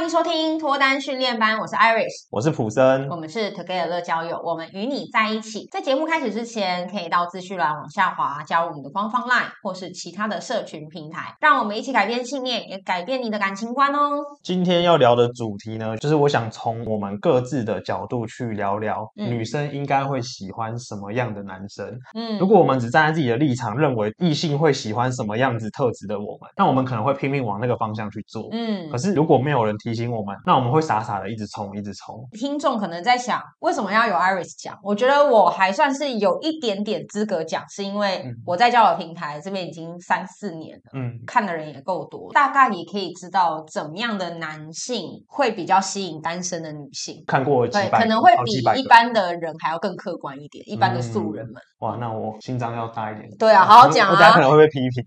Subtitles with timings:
[0.00, 5.68] 欢迎收听脱单训练班，我是 Iris，我是普森，我们是 Together 乐交友，我们与你在一起。
[5.70, 14.12] 在节目开始之前，可以到资讯栏往下滑，加入我们的官方 LINE 或是其他的社群平台，让我们一起改变信念，也改变你的感情观哦。
[14.42, 21.86] 今天要聊的主题呢，就是我想从我们各自的角度去聊聊，嗯、女生应该会喜欢什么样的男生。
[22.14, 28.48] 嗯，如果我们只站在自己的立场，认为异性会喜欢什么样子特质的我们，那我们可能会拼命往那个方向去做。
[28.52, 32.16] 嗯，可是如果没有人提醒我们，那我们会傻傻的一直冲，一直冲。
[32.32, 34.78] 听众可能在想，为什么要有 Iris 讲？
[34.82, 47.22] 我觉得我还算是有一点点资格讲，是因为我在交友平台这边已经三四年了，嗯，看的人也够多，大概也可以知道怎么样的男性会比较吸引单身的女性。
[47.26, 51.54] 看过几百，可能会比一般的人还要更客观一点，一般的素人们。
[51.54, 53.28] 嗯、哇，那我心脏要大一点。
[53.38, 54.12] 对啊，好好讲啊。
[54.12, 55.04] 我等下可能会被批评。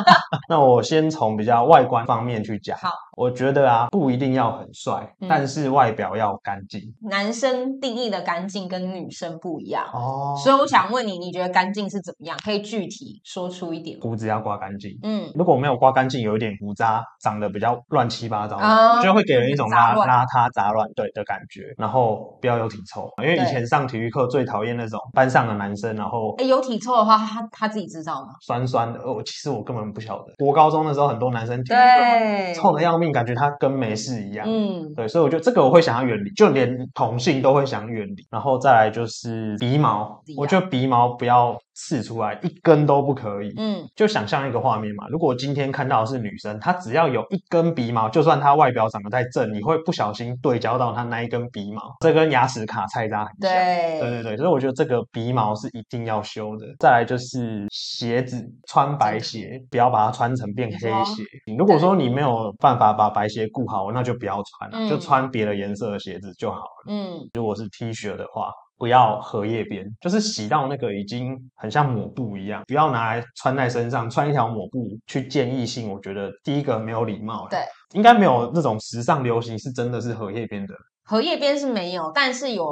[0.48, 2.76] 那我先从比较外观方面去讲。
[2.78, 2.90] 好。
[3.16, 6.80] 我觉得啊，不一定要很帅，嗯、但是外表要干净。
[7.10, 12.38] 男生定义的干净跟女生不一样哦，所以我想问你，你觉得干净是怎么样？
[12.44, 13.98] 可以具体说出一点。
[14.00, 21.62] 胡子要刮干净，嗯，如果没有刮干净，有一点胡渣，长得比较乱七八糟，哦、就会给人一种邋邋遢杂乱对的感觉。
[21.76, 28.28] 然后不要有体臭，因为以前上体育课最讨厌那种班上的男生，然后哎有体臭的话，他他自己知道吗？
[28.40, 30.32] 酸酸的，哦，其实我根本不晓得。
[30.38, 33.10] 我高中的时候，很多男生体育课臭的要命。
[33.10, 38.26] 感觉他跟没事一样，嗯，对，所以我觉得这个我会想要远离，就连同性都会想远离。
[38.30, 43.52] 然后再来就是鼻毛，我觉得鼻毛不要刺出来，一根都不可以。
[43.56, 53.50] 嗯，就想象一个画面嘛，如果今天看到的是女生，她只要有一根鼻毛，就算她外表长得再正，你会不小心对焦到她那一根鼻毛，这跟牙齿卡菜渣很像。
[53.50, 56.66] 对，对对对，所以我觉得这个鼻毛是一定要修的。
[56.78, 61.22] 再来就是鞋子，穿白鞋，不要把它穿成变黑鞋。
[61.56, 66.84] 如果说你没有办法把白鞋顾好，那就不要穿了，嗯、就穿别的颜色的鞋子就好了。
[66.88, 75.90] 嗯，如果是 T 恤的话，不要荷叶边，就是洗到那个已经很像抹布一样，不要拿来穿在身上，穿一条抹布去见异性。
[75.90, 77.58] 我觉得第一个没有礼貌，对，
[77.92, 80.74] 应该没有那种时尚流行是真的是荷叶边的。
[81.10, 82.64] 荷叶边是没有，但是有。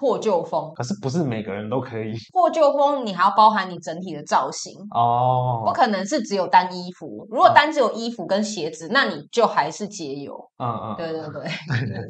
[0.00, 2.12] 破旧风，可是不是每个人都可以。
[2.32, 7.26] 破旧风，你还要包含你整体的造型哦，不可能是只有单衣服。
[7.28, 10.32] 如果单只有衣服跟鞋子，那你就还是节油。
[10.56, 11.50] 嗯嗯，对对 对，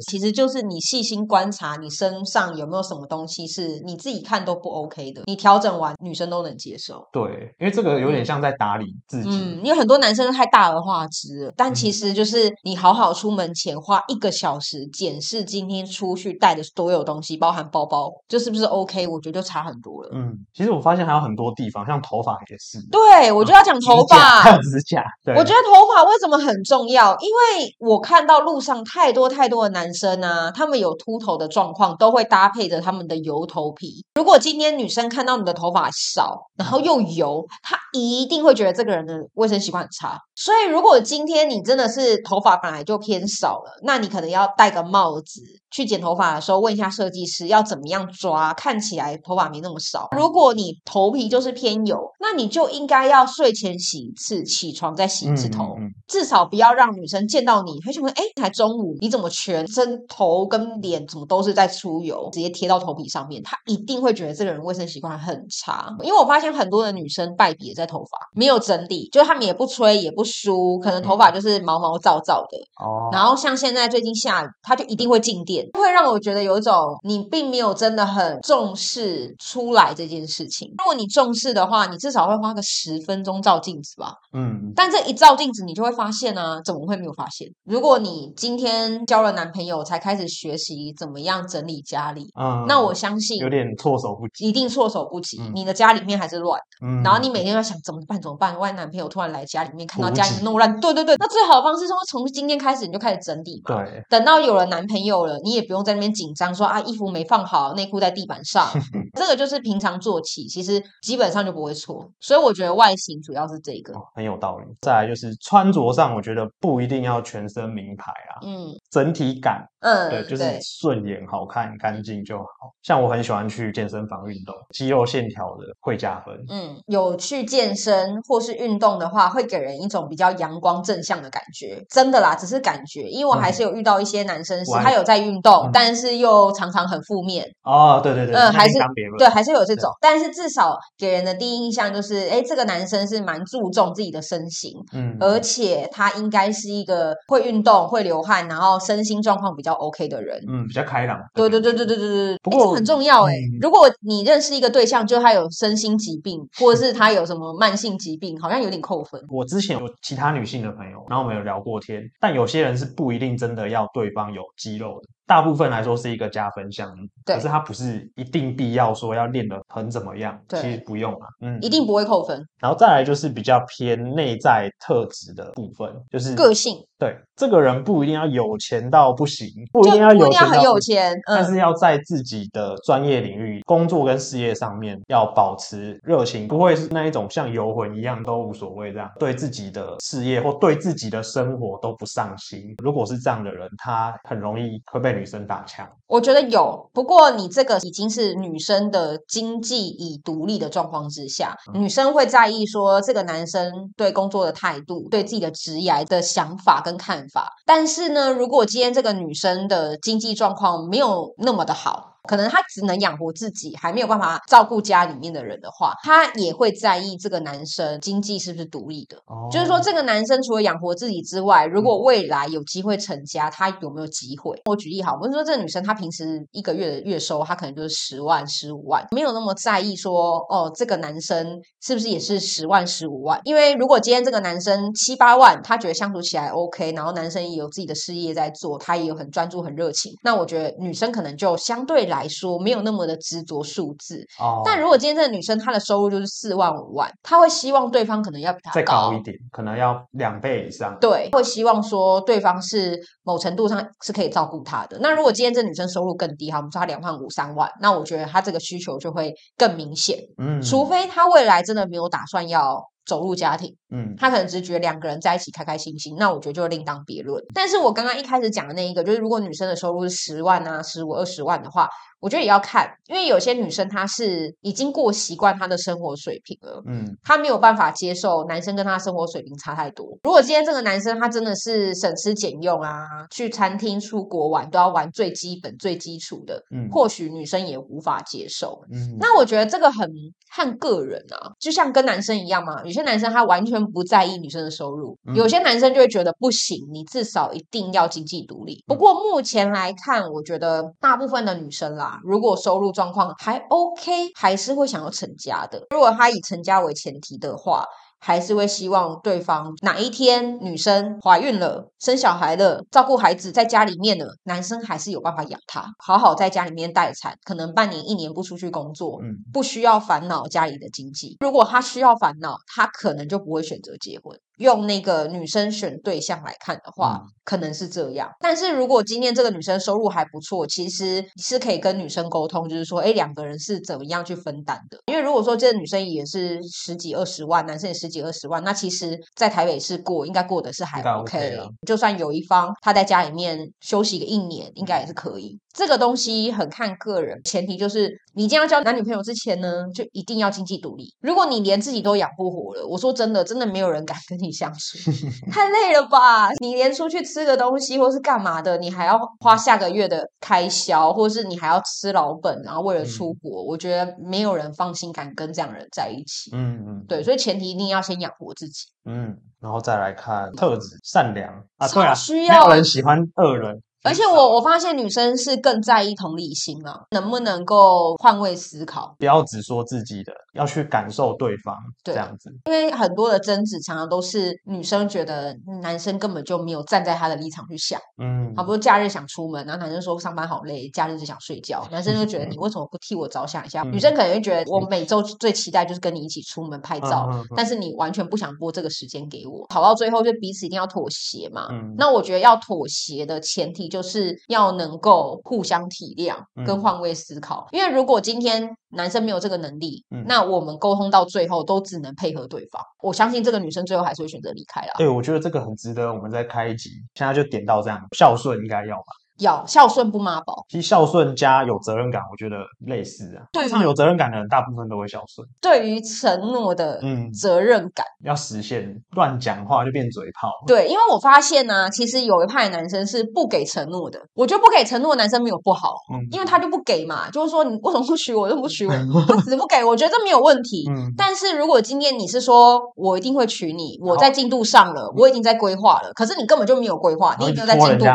[0.07, 7.03] 其实就是你细心观察你身上有没有什么东西是你自己看都不 OK 的，你调整完女生都能接受。
[7.11, 7.23] 对，
[7.59, 9.29] 因为这个有点像在打理自己。
[9.31, 17.79] 嗯，因为很多男生太大而化之，但其实就是你好好出门前花一个小时检视今天出去带的所有东西，包含包。
[17.79, 19.07] 包包就是不是 OK？
[19.07, 20.09] 我觉得就差很多了。
[20.13, 22.77] 嗯，其实我发现还有很多地方，像头发也是。
[22.91, 25.01] 对，我就要讲头发，还有指甲。
[25.23, 27.15] 对，我觉得头发为什么很重要？
[27.19, 34.03] 因为我看到路上太多太多的男生啊，他们有秃头的状况，都会搭配着他们的油头皮。
[34.15, 40.19] 如果今天女生看到你的头发少，然后又油，她一定会觉得这个人的卫生习惯很差。
[40.35, 45.41] 所以，如果今天你真的是头发本来就偏少了，那你可能要戴个帽子。
[45.49, 50.07] 子去剪头发的时候，问一下设计师要怎么样抓，看起来头发没那么少。
[50.15, 65.95] 如果你头皮就是偏油，那你就应该要睡前洗一次，起床再洗一次头，嗯嗯、至少不要让女生见到你，会觉得哎，才中午你怎么全身头跟脸怎么都是在出油，直接贴到头皮上面，她一定会觉得这个人卫生习惯很差。
[66.01, 72.57] 因为我发现很多的女生败笔在头发，没有整理，就是她们也不吹也不梳，可能头发就是毛毛躁躁的。
[72.83, 75.58] 哦，然后像现在最近下雨，她就一定会静电。
[75.73, 80.69] 会让我觉得有一种你并没有真的很重视出来这件事情。
[80.77, 84.13] 如果你重视的话，你至少会花个十分钟照镜子吧。
[84.33, 87.47] 嗯，但这一照镜子，你就会发现呢、啊，怎么会没有发现？
[87.65, 95.39] 如果你今天交了男朋友才开始学习怎么样整理家里，嗯，那我相信有点措手不及，一定措手不及。
[95.41, 98.21] 嗯、你的家里面还是乱的，嗯，然后你每天要想怎么办？
[98.21, 98.57] 怎么办？
[98.59, 103.75] 万一男朋友突然来家里面看到家里弄乱，对对对，那最好的方式是从今天开始你就开始整理嘛。
[103.75, 108.67] 对，等到有了男朋友了，你也不用在那边紧张说啊，衣服没放好，内裤在地板上，
[109.17, 112.09] 这个就是平常做起，其实基本上就不会错。
[112.19, 114.65] 所以我觉得外形主要是这个，哦，很有道理。
[114.81, 122.45] 再来就是穿着上，我觉得不一定要全身名牌啊，嗯，整体感，嗯，对，就是顺眼、好看、干净就好。
[122.81, 126.35] 像我很喜欢去健身房运动，肌肉线条的会加分。
[126.49, 131.83] 嗯，有去健身或是运动的话，会给人一种比较阳光正向的感觉。
[131.89, 137.45] 真的啦，只是感觉，因为我还是有遇到一些男生是他有在运动，嗯、但是又常常很负面。
[137.63, 138.73] 哦，对对对，嗯，还是
[139.17, 151.19] 对，还是有这种，但是至少给人的第一印象就是，哎，这个男生是蛮注重自己的身形，嗯，而且他应该是一个会运动、会流汗，然后身心状况比较 OK 的人，嗯，比较开朗。
[151.33, 152.09] 对对对对对对。
[152.09, 159.21] 对，不过很重要哎，如果你认识一个对象，就他有身心疾病， 或者是他有什么慢性疾病，好像有点扣分。
[159.29, 165.07] 我之前有其他女性的朋友，然后我们有聊过天，但有些人是不一定真的要对方有肌肉的。
[165.29, 172.43] 大部分来说是一个加分项目，可是它不是一定必要说要练得很怎么样，其实不用啊，嗯，一定不会扣分。
[172.59, 176.83] 然后再来就是比较偏内在特质的部分，就是个性。
[176.97, 192.73] 对，这个人不一定要有钱到不行，不一定要有钱到很有钱，嗯、但是要在自己的专业领域、工作跟事业上面要保持热情，不会是那一种像游魂一样都无所谓这样，对自己的事业或对自己的生活都不上心。
[192.83, 196.89] 如果是这样的人，他很容易会被女生打枪，我觉得有。
[196.93, 207.53] 不过你这个已经是女生的经济已独立的状况之下，嗯、女生会在意说这个男生对工作的态度、对自己的职业的想法跟看法。
[207.65, 212.18] 但是呢，如果今天这个女生的经济状况没有那么的好。
[212.29, 219.17] 可能他只能养活自己，还没有办法照顾家里面的人的话，他也会在意这个男生经济是不是独立的。
[219.25, 224.61] 哦，就是说，这个男生除了养活自己之外，如果未来有机会成家，他有没有机会？
[224.65, 233.41] 我举例好，我们说这个女生她平时一个月的月收，她可能就是十万、十五万，没有那么在意说，哦，这个男生是不是也是十万、十五万？
[233.43, 242.18] 因为如果今天这个男生七八万，他觉得相处起来 OK，然后男生也有自己的事业在做，他也有很专注、很热情，那我觉得女生可能就相对来。
[242.19, 250.97] 来说没有那么的执着数字哦，但如果今天这个女生她的收入就是四万五万，她会希望对方可能要比她再高一点，可能要两倍以上。
[250.99, 254.97] 对，会希望说对方是某程度上是可以照顾她的。
[255.01, 260.17] 那如果今天这女生收入更低，哈，我们说她两万五三万，那我觉得她这个需求就会更明显。
[260.37, 262.83] 嗯，除非她未来真的没有打算要。
[263.09, 267.43] 走入家庭，嗯，他可能只是觉得两个人在一起开开心心，那我觉得就另当别论。
[267.55, 271.89] 但是我刚刚一开始讲的那一个，就是如果女生的收入是十万啊、十五、二十万的话，
[272.21, 280.17] 我觉得也要看，因为有些女生她是已经过习惯她的生活水平了，嗯，她没有办法接受男生跟她生活水平差太多。
[280.23, 288.81] 如果今天这个男生他真的是省吃俭用啊，去餐厅、出国玩都要玩最基本、最基础的，嗯，或许女生也无法接受。
[288.91, 290.09] 嗯，那我觉得这个很
[290.55, 292.99] 看个人啊，就像跟男生一样嘛，有些。
[293.09, 298.83] 男生他完全不在意女生的收入，有些男生就会觉得不行，你至少一定要经济独立。
[298.85, 305.85] 不过目前来看，我觉得大部分的女生啦，如果收入状况还 OK，还是会想要成家的。
[305.91, 307.85] 如果他以成家为前提的话。
[308.21, 321.37] 还是会希望对方哪一天女生怀孕了、生小孩了、照顾孩子在家里面了，男生还是有办法养她，好好在家里面待产，可能半年、一年不出去工作，嗯，不需要烦恼家里的经济。
[321.39, 324.37] 如果他需要烦恼，他可能就不会选择结婚。
[324.59, 328.29] 用那个女生选对象来看的话，嗯、可能是这样。
[328.39, 334.99] 但是如果今天这个女生收入还不错，其实是可以跟女生沟通，就是说，哎，两个人是怎么样去分担的？
[335.07, 341.57] 因为如果说这个女生也是十几二十万，男生也十几二十万，那其实，在台北市过应该过得是还 OK。
[341.57, 345.57] OK 就算有一方他在家里面休息个一年，应该也是可以。
[345.79, 351.15] 这个东西很看个人，前提就是你一定要交男女朋友之前呢，就一定要经济独立。
[351.21, 354.97] 如果你连自己都养不活了，我说真的，真的没有人敢跟你相处，
[355.49, 356.51] 太累了吧？
[356.59, 366.51] 你连出去吃个东西或是干嘛的，你还要花下个月的开销，或是你还要吃老本，然后为了出国，嗯、我觉得没有人放心敢跟这样的人在一起。
[366.51, 368.87] 嗯嗯，嗯对，所以前提一定要先养活自己。
[369.05, 373.81] 嗯，然后再来看特质，善良啊，对啊，需要没有人喜欢恶人。
[374.03, 382.49] 而且我我发现女生是更在意同理心啊，能不能够换位思考，不要只说自己的，要去感受对方，对这样子。
[382.65, 393.83] 因为很多的争执常常都是女生觉得男生根本就没有站在他的立场去想，嗯，好，比如假日想出门，然后男生说上班好累，假日只想睡觉， 男生就觉得你为什么不替我着想一下？
[393.83, 401.67] 嗯、女生可能会觉得我每周最期待就是跟你一起出门拍照，嗯、但是你完全不想拨这个时间给我，跑到最后就彼此一定要妥协嘛。
[401.71, 412.81] 嗯，那我觉得要妥协的前提就是要能够互相体谅跟换位思考，嗯、因为如果今天男生没有这个能力，嗯、那我们沟通到最后都只能配合对方。
[413.01, 414.93] 我相信这个女生最后还是会选择离开了。
[414.97, 416.89] 对，我觉得这个很值得我们再开一集。
[417.15, 419.11] 现在就点到这样，孝顺应该要吧？
[419.39, 420.65] 要孝顺不妈宝。
[420.69, 423.43] 其实孝顺加有责任感，我觉得类似啊。
[423.51, 425.47] 对，常有责任感的人，大部分都会孝顺。
[425.61, 430.49] 对于承诺的嗯责任感、嗯、要实现，乱讲话就变嘴炮。
[430.67, 434.19] 对，因为我发现呢、啊，其实有一派男生是不给承诺的。
[434.33, 438.93] 我觉得不给承诺的男生没有不好，嗯，因为他就不给嘛，就是说你为什么不娶我，就不娶我，
[439.27, 440.85] 不死不给， 我觉得这没有问题。
[440.89, 448.05] 嗯，但是如果今天你是说我一定会娶你，我在进度上了，我已经在规划了，可是你根本就没有规划，你已经在进度。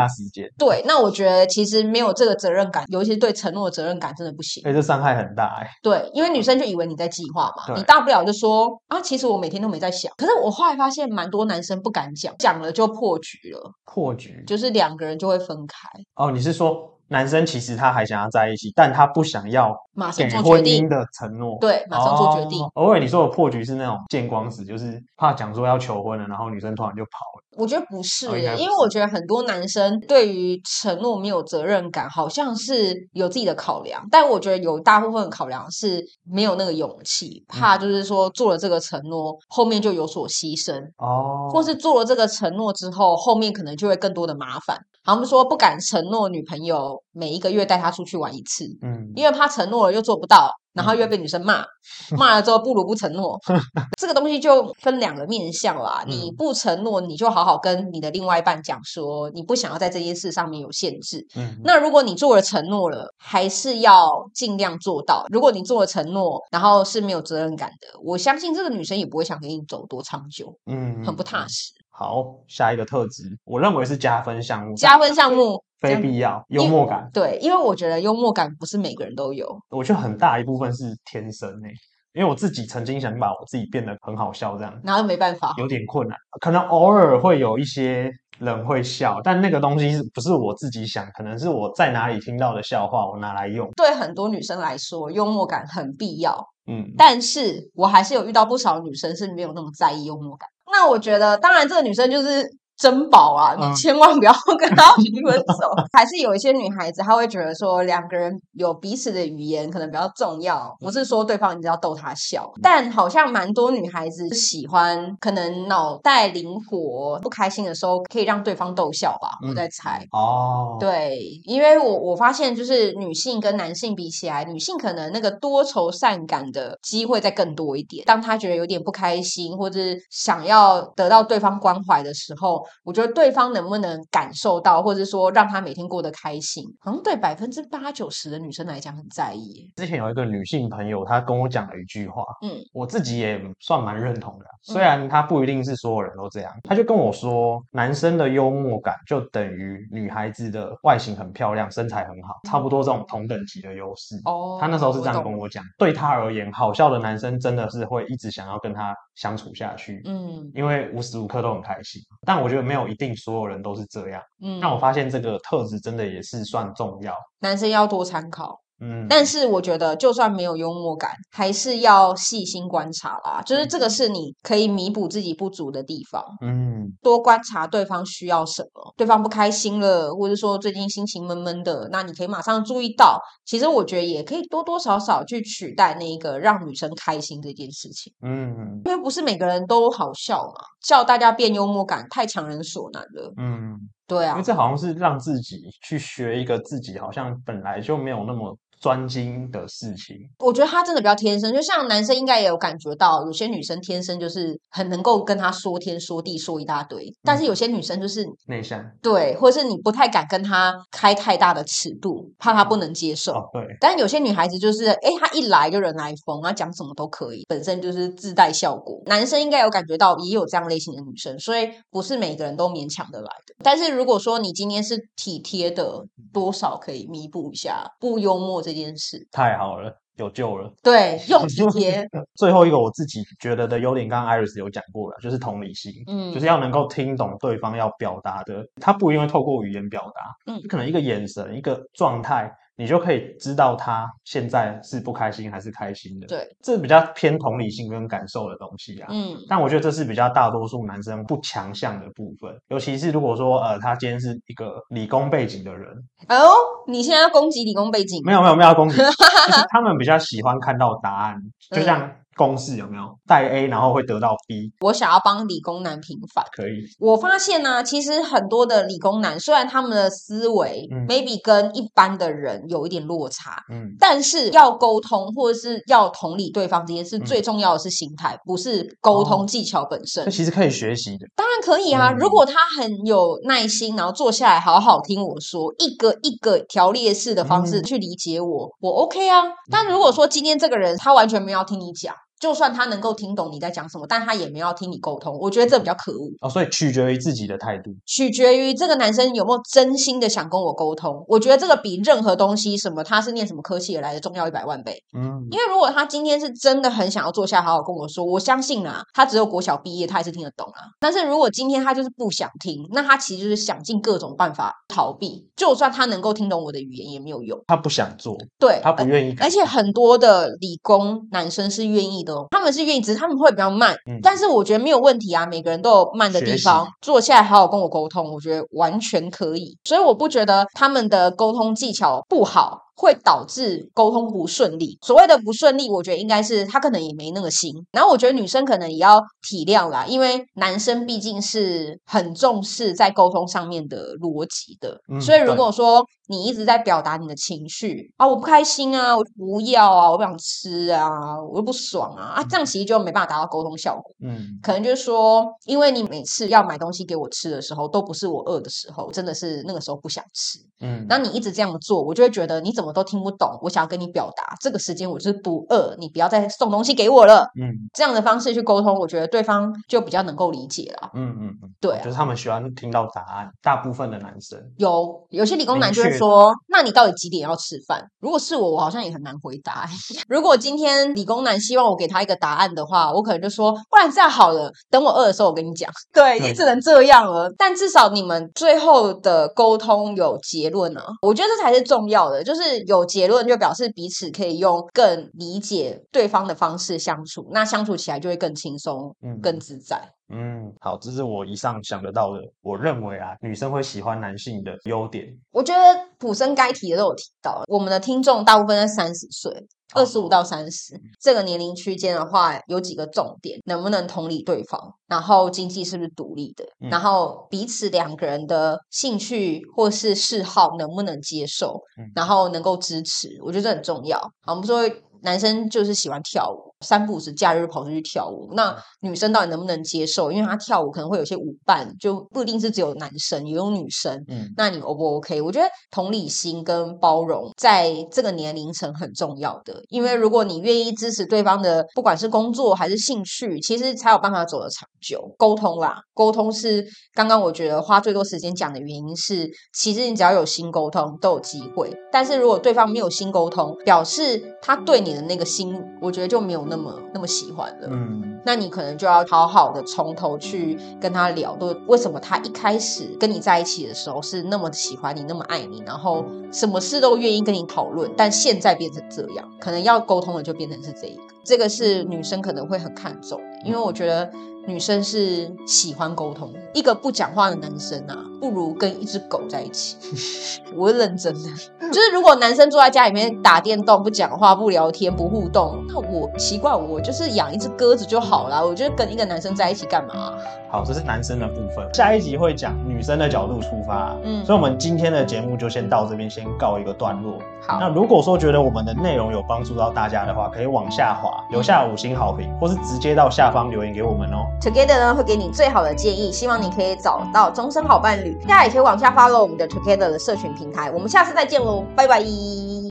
[0.57, 4.61] 对，那我觉得其实没有这个责任感，尤其是对承诺的责任感，真的不行。
[4.65, 5.69] 哎，这伤害很大哎。
[5.81, 10.11] 对，因为女生就以为你在计划嘛，你大不了就说啊，其实我每天都没在想。
[10.17, 13.71] 可是我后来发现，蛮多男生不敢讲，讲了就破局了。
[13.85, 15.87] 破局就是两个人就会分开。
[16.15, 16.91] 哦，你是说？
[17.09, 21.57] 男生其实他还想要在一起，但他不想要马上做婚姻的承诺。
[21.61, 22.65] 对，马上做决定。
[22.73, 27.43] 偶尔你说的破局是那种见光死，就是怕讲说要求婚了，然后女生突然就跑了。
[27.57, 34.05] 我觉得不是耶，哦，因为我觉得很多男生对于承诺没有责任感，好像是有自己的考量。
[34.11, 44.77] 但我觉得有大部分的考量是没有那个勇气，怕就是说做了这个承诺，后面就有所牺牲哦，或是做了这个承诺之后，后面可能就会更多的麻烦。
[45.05, 51.63] 他们说不敢承诺女朋友每一个月带她出去玩一次，嗯，因为怕承诺了又做不到，然后又被女生骂，
[52.17, 53.39] 骂了之后不如不承诺。
[54.01, 56.03] 这个东西就分两个面向啦。
[56.07, 61.25] 你不承诺，你就好好跟你的另外一半讲说，你不想要在这件事上面有限制。
[61.35, 65.25] 嗯，那如果你做了承诺了，还是要尽量做到。
[65.29, 71.71] 如果你做了承诺，然后是没有责任感的，我相信这个女生也不会想跟你走多长久，嗯，很不踏实。
[71.97, 74.75] 好，下一个特质，我认为是加分项目。
[74.75, 77.09] 加分项目，非必要幽默感。
[77.13, 79.47] 对，因为我觉得幽默感不是每个人都有。
[79.69, 81.71] 我觉得很大一部分是天生诶，
[82.13, 86.17] 因为我自己曾经想把我自己变得很好笑，这样，然后没办法，有点困难。
[86.41, 91.09] 可能偶尔会有一些人会笑，但那个东西是不是我自己想？
[91.15, 93.71] 可能是我在哪里听到的笑话，我拿来用。
[93.77, 96.45] 对很多女生来说，幽默感很必要。
[96.67, 100.49] 嗯，但是我还是有遇到不少女生是没有那么在意幽默感。
[100.77, 102.45] 那我觉得，当然这个女生就是
[102.77, 105.71] 珍宝啊，你千万不要跟她分手。
[105.93, 112.51] 还是有一些女孩子，她会觉得说，两个人有彼此的语言可能比较重要，不是说对方一定要逗她笑。
[112.61, 119.29] 但好像蛮多女孩子喜欢，可能脑袋灵活，不开心的时候可以让对方逗笑吧。
[119.47, 128.03] 我在猜哦，对，因为我我发现就是女性跟男性比起来，女性可能那个多愁善感的机会再更多一点。
[128.05, 129.79] 当她觉得有点不开心，或者
[130.11, 132.64] 想要得到对方关怀的时候。
[132.83, 139.71] 我觉得对方能不能感受到，或者说让他每天过得开心，好像对百分之八九十的女生来讲很在意。
[139.75, 144.45] 之前有一个女性朋友，她跟我讲了一句话，嗯，我自己也算蛮认同的。
[144.61, 154.15] 虽然她不一定是所有人都这样，她就跟我说，男生的幽默感就等于女孩子的外形很漂亮，身材很好，差不多这种同等级的优势。
[154.25, 162.01] 哦，她那时候是这样跟我讲，对她而言，好笑的男生真的是会一直想要跟她相处下去，嗯，因为无时无刻都很开心。
[162.25, 168.64] 但我觉得没有一定所有人都是这样，嗯，那我发现这个特质真的也是算重要，男生要多参考。
[168.81, 173.41] 嗯，但是我觉得，就算没有幽默感，还是要细心观察啦。
[173.45, 176.21] 就是这个是你可以弥补自己不足的地方。
[176.41, 183.17] 嗯，多观察对方需要什么，对方不开心了，或者说最近心情闷闷的，那你可以马上注意到。
[183.45, 188.11] 其实我觉得也可以多多少少去取代那一个让女生开心这件事情。
[188.23, 190.55] 嗯，因为不是每个人都好笑嘛，
[190.85, 193.33] 叫大家变幽默感太强人所难了。
[193.37, 198.53] 嗯，对啊，因为这好像是让自己去学一个自己好像本来就没有那么。
[198.79, 213.31] 专精的事情，我觉得他真的比较天生，就像男生应该也有感觉到，有些女生天生就是很能够跟他说天说地说一大堆，但是有些女生就是内向，对，或者是你不太敢跟他开太大的尺度，怕他不能接受。
[213.31, 219.01] 哦、对，但有些女孩子就是，哎，她一来就人来疯，她讲什么都可以，本身就是自带效果。
[219.05, 223.55] 男生应该有感觉到，也有这样类型的女生，所以不是每个人都勉强的来的。
[223.63, 226.03] 但是如果说你今天是体贴的，
[226.33, 228.64] 多少可以弥补一下不幽默。
[228.65, 230.73] 这件事太好了，有救了。
[230.81, 232.03] 对，用体贴。
[232.35, 235.93] 最后一个我自己觉得的优点，刚刚 Iris 有讲过了，就是同理心。
[236.07, 242.51] 嗯，就是要能够听懂对方要表达的，他不因为透过语言表达，嗯，可能一个眼神，一个状态。
[242.77, 246.27] 你就可以知道他现在是不开心还是开心的。
[246.27, 249.07] 对，这比较偏同理心跟感受的东西啊。
[249.11, 255.89] 嗯，但我觉得这是比较大多数男生不强项的部分，尤其是如果说呃，他今天是一个理工背景的人。
[256.29, 256.51] 哦，
[256.87, 258.21] 你现在要攻击理工背景？
[258.25, 261.35] 没有没有没有要攻击， 就是他们比较喜欢看到答案，
[261.71, 262.11] 就像。
[262.35, 264.71] 公式有没有带 A 然后会得到 B？
[264.81, 266.83] 我想要帮理工男平反，可以。
[266.99, 280.25] 我发现呢、啊，其实很多的理工男虽然他们的思维、嗯、maybe 跟一般的人有一点落差，嗯，但是要沟通或者是要同理对方这件事，最重要的是心态，嗯、不是沟通技巧本身。
[280.25, 282.11] 这、哦、其实可以学习的，当然可以啊。
[282.11, 289.43] 嗯、如果他很有耐心，然后坐下来好好听我说，一个一个条列式的方式去理解我，嗯、我 OK 啊。
[289.71, 292.13] 但如果说今天这个人他完全没有听你讲。
[292.39, 296.49] 就算他能够听懂你在讲什么，但他也没有要听你沟通，我觉得这比较可恶哦。
[296.49, 301.23] 所以取决于自己的态度，取决于这个男生有没有真心的想跟我沟通。
[301.27, 305.01] 我觉得这个比任何东西，什么他是念什么科系而来的重要一百万倍。
[305.17, 310.91] 嗯，因为如果他今天是真的很想要坐下好好跟我说，我相信啊，他只有国小毕业，他还是听得懂啊。
[310.99, 315.47] 但是如果今天他就是不想听，那他其实就是想尽各种办法逃避。
[315.55, 317.57] 就算他能够听懂我的语言，也没有用。
[317.67, 319.35] 他不想做，对，他不愿意。
[319.39, 322.99] 而且很多的理工男生是愿意的哦，他们是愿意。
[322.99, 325.45] 只是他们会比较慢，嗯，但是我觉得没有问题啊。
[325.45, 329.77] 每个人都有慢的地方，坐下来好好跟我沟通，我觉得完全可以。
[329.83, 332.81] 所以我不觉得他们的沟通技巧不好。
[332.97, 334.97] 会导致沟通不顺利。
[335.01, 337.69] 所谓的不顺利，我觉得应该是他可能也没那个心。
[337.91, 344.97] 然后我觉得女生可能也要体谅啦，因为男生毕竟是很重视在沟通上面的逻辑的。
[345.11, 351.09] 嗯，所以如果说你一直在表达你的情绪啊，我不开心啊，我不要啊，我不想吃啊，
[351.41, 354.13] 我又不爽啊，啊，这样其实就没办法达到沟通效果。
[354.21, 360.59] 嗯，可能就是说，因为你每次要买东西给我吃的时候，都不是我饿的时候，真的是那个时候不想吃。
[360.81, 363.57] 嗯，那你一直这样做，我就会觉得你怎么都听不懂。
[363.61, 367.47] 我想要跟你表达，这个时间我就是不饿，你不要再送东西给我了。
[367.59, 371.09] 嗯，这样的方式去沟通，我觉得对方就比较能够理解了。
[371.13, 373.49] 嗯嗯嗯，对啊，就是他们喜欢听到答案。
[373.61, 379.87] 大部分的男生有有些理工男就会说：“那你到底几点要吃饭？”如果是我，我好像也很难回答。
[380.27, 385.89] 如果今天理工男希望我给他一个答案的话，我可能就说：“不然这样好了，等我饿的时候我跟你讲。
[386.13, 387.51] ”对，你只能这样了。
[387.57, 392.43] 但至少你们最后的沟通有结论呢，我觉得这才是重要的。
[392.43, 400.14] 就是有结论，就表示彼此可以用更理解对方的方式相处，那相处起来就会更轻松，嗯，更自在。
[400.29, 402.41] 嗯，好，这是我以上想得到的。
[402.61, 405.27] 我认为啊，女生会喜欢男性的优点。
[405.51, 407.63] 我觉得普生该提的都有提到。
[407.67, 409.51] 我们的听众大部分在三十岁，
[409.93, 414.95] 二十五到三十这个年龄区间的话，有几个重点：能不能同理对方？
[415.07, 416.65] 然后经济是不是独立的？
[416.79, 421.79] 嗯、然后彼此两个人的兴趣或是嗜好能不能接受？
[421.99, 423.29] 嗯、然后能够支持？
[423.43, 424.19] 我觉得这很重要。
[424.41, 424.81] 好，我们说。
[425.25, 428.53] 男生就是喜欢跳舞，三不五时假日跑出去跳舞。
[428.53, 430.31] 那女生到底能不能接受？
[430.31, 434.23] 因为她跳舞可能会有些舞伴，就不一定是只有男生，也有女生。
[434.27, 435.41] 嗯，那你 O 不 OK？
[435.41, 445.33] 我觉得同理心跟包容在这个年龄层很重要的，因为如果你愿意支持对方的，不管是工作还是兴趣，其实才有办法走得长久。
[445.39, 446.85] 沟通啦，沟通是
[447.15, 457.87] 刚刚我觉得花最多时间讲的原因是，其实你只要有心沟通都有机会，但是如果对方没有心沟通，表示他对你的那个心，我觉得就没有那么那么喜欢了。
[457.89, 471.21] 嗯，那你可能就要好好的从头去跟他聊，都为什么他一开始跟你在一起的时候是那么喜欢你，那么爱你，然后什么事都愿意跟你讨论，但现在变成这样，可能要沟通的就变成是这一个。
[471.43, 474.29] 这个是女生可能会很看重的，因为我觉得。
[474.67, 478.17] 女生是喜欢沟通的，一个不讲话的男生啊，
[478.49, 479.97] 不如跟一只狗在一起。
[480.77, 481.49] 我是认真的，
[481.91, 488.65] 就是如果男生坐在家里面打电动，不讲话、不聊天、不互动，那我奇怪，我就是养一只鸽子就好了。
[488.65, 490.33] 我觉得跟一个男生在一起干嘛？
[490.69, 491.87] 好，这是男生的部分。
[491.93, 497.39] 下一集会讲女生的角度出发，嗯，所以我们今天的节目就先到这边，先告一个段落。
[497.65, 504.45] 好，那如果说觉得我们的内容有帮助到大家的话，可以往下滑，留下五星好评，或是直接到下方留言给我们哦。
[504.59, 508.34] Together 呢会给你最好的建议，希望你可以找到终身好伴侣。
[508.47, 510.91] 大家也可以往下发到我们的 Together 的社群平台。
[510.91, 512.23] 我们下次再见喽，拜拜。